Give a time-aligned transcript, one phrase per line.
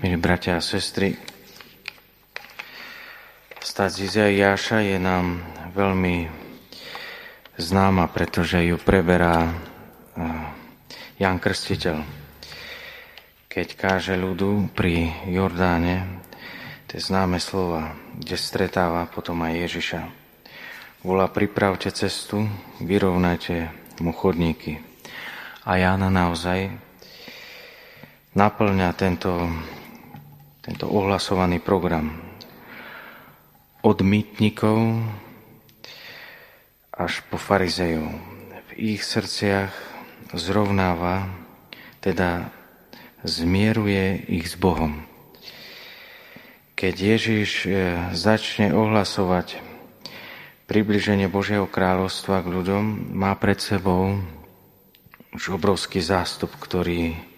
[0.00, 1.12] Milí bratia a sestry,
[3.60, 5.44] stať Izaiáša je nám
[5.76, 6.24] veľmi
[7.60, 9.52] známa, pretože ju preberá
[11.20, 12.00] Jan Krstiteľ.
[13.44, 16.24] Keď káže ľudu pri Jordáne
[16.88, 20.00] tie známe slova, kde stretáva potom aj Ježiša.
[21.04, 22.48] Volá, pripravte cestu,
[22.80, 23.68] vyrovnajte
[24.00, 24.80] mu chodníky.
[25.68, 26.72] A Jana naozaj
[28.32, 29.36] naplňa tento
[30.60, 32.12] tento ohlasovaný program.
[33.80, 35.00] Od mýtnikov
[36.92, 38.12] až po farizejov.
[38.68, 39.72] V ich srdciach
[40.36, 41.32] zrovnáva,
[42.04, 42.52] teda
[43.24, 45.04] zmieruje ich s Bohom.
[46.76, 47.70] Keď Ježiš e,
[48.16, 49.60] začne ohlasovať
[50.64, 54.16] približenie Božieho kráľovstva k ľuďom, má pred sebou
[55.36, 57.29] už obrovský zástup, ktorý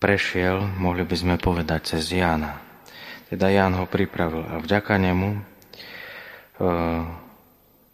[0.00, 2.56] prešiel, mohli by sme povedať, cez Jána.
[3.28, 5.40] Teda Ján ho pripravil a vďaka nemu e,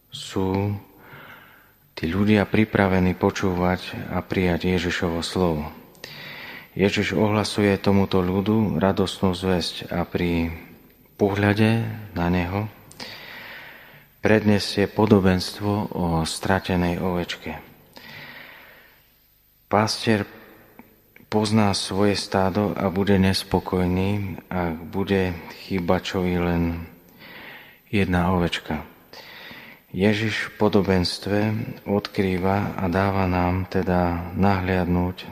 [0.09, 0.73] sú
[1.93, 5.69] tí ľudia pripravení počúvať a prijať Ježišovo slovo.
[6.79, 10.55] Ježiš ohlasuje tomuto ľudu radostnú zväzť a pri
[11.17, 12.69] pohľade na neho
[14.21, 17.57] prednesie podobenstvo o stratenej ovečke.
[19.67, 20.36] Pastier
[21.27, 25.35] pozná svoje stádo a bude nespokojný, ak bude
[25.67, 26.63] chýbačovi len
[27.91, 28.87] jedna ovečka.
[29.97, 31.39] Ježiš v podobenstve
[31.89, 35.25] odkrýva a dáva nám teda nahliadnúť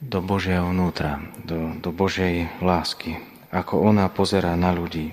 [0.00, 3.18] do Božieho vnútra, do, do Božej lásky,
[3.50, 5.12] ako ona pozerá na ľudí.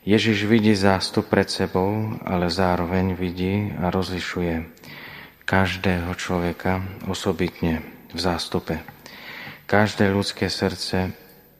[0.00, 4.64] Ježiš vidí zástup pred sebou, ale zároveň vidí a rozlišuje
[5.50, 6.78] každého človeka
[7.10, 7.82] osobitne
[8.14, 8.78] v zástupe.
[9.66, 11.10] Každé ľudské srdce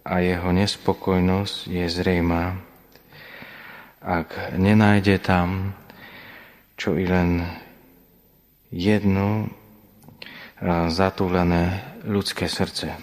[0.06, 2.54] a jeho nespokojnosť je zrejmá,
[3.98, 5.74] ak nenájde tam
[6.78, 7.44] čo i len
[8.72, 9.52] jedno
[10.88, 12.96] zatúlené ľudské srdce.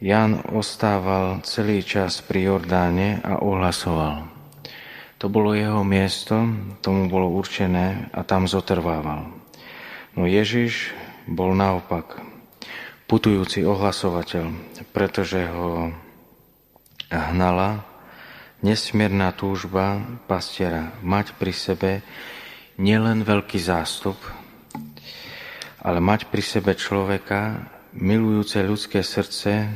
[0.00, 4.30] Jan ostával celý čas pri Jordáne a ohlasoval.
[5.20, 6.40] To bolo jeho miesto,
[6.80, 9.43] tomu bolo určené a tam zotrvával.
[10.14, 10.94] No Ježiš
[11.26, 12.22] bol naopak
[13.10, 14.46] putujúci ohlasovateľ,
[14.94, 15.90] pretože ho
[17.10, 17.82] hnala
[18.62, 19.98] nesmierna túžba
[20.30, 21.90] pastiera mať pri sebe
[22.78, 24.14] nielen veľký zástup,
[25.82, 29.66] ale mať pri sebe človeka milujúce ľudské srdce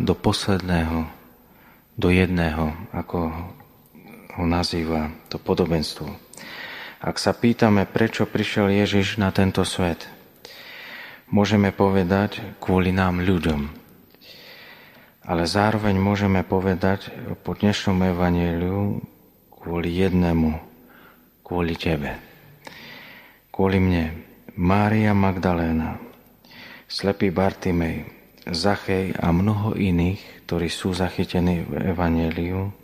[0.00, 1.04] do posledného,
[2.00, 3.28] do jedného, ako
[4.40, 6.27] ho nazýva to podobenstvo.
[6.98, 10.10] Ak sa pýtame, prečo prišiel Ježiš na tento svet,
[11.30, 13.70] môžeme povedať kvôli nám ľuďom.
[15.22, 17.14] Ale zároveň môžeme povedať
[17.46, 18.98] po dnešnom evaníliu
[19.54, 20.58] kvôli jednému,
[21.46, 22.18] kvôli tebe.
[23.54, 24.18] Kvôli mne.
[24.58, 26.02] Mária Magdaléna,
[26.90, 28.10] slepý Bartimej,
[28.42, 30.18] Zachej a mnoho iných,
[30.50, 32.74] ktorí sú zachytení v Evangeliu,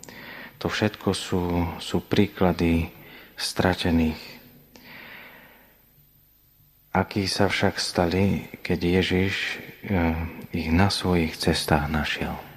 [0.55, 1.41] to všetko sú,
[1.83, 2.95] sú príklady
[3.37, 4.19] stratených.
[6.95, 9.35] Akí sa však stali, keď Ježiš
[9.83, 10.15] eh,
[10.55, 12.54] ich na svojich cestách našiel?